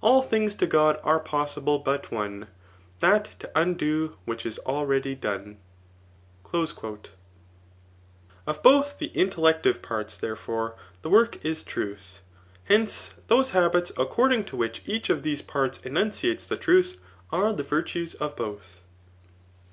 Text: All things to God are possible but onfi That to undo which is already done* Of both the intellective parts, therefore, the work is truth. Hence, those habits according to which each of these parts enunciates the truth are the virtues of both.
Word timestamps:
All 0.00 0.22
things 0.22 0.56
to 0.56 0.66
God 0.66 0.98
are 1.04 1.20
possible 1.20 1.78
but 1.78 2.02
onfi 2.10 2.48
That 2.98 3.26
to 3.38 3.50
undo 3.54 4.16
which 4.24 4.44
is 4.44 4.58
already 4.66 5.14
done* 5.14 5.58
Of 6.52 6.72
both 8.64 8.98
the 8.98 9.12
intellective 9.16 9.82
parts, 9.82 10.16
therefore, 10.16 10.74
the 11.02 11.10
work 11.10 11.44
is 11.44 11.62
truth. 11.62 12.22
Hence, 12.64 13.14
those 13.28 13.50
habits 13.50 13.92
according 13.96 14.46
to 14.46 14.56
which 14.56 14.82
each 14.84 15.08
of 15.10 15.22
these 15.22 15.42
parts 15.42 15.78
enunciates 15.84 16.46
the 16.46 16.56
truth 16.56 16.98
are 17.30 17.52
the 17.52 17.62
virtues 17.62 18.14
of 18.14 18.34
both. 18.34 18.80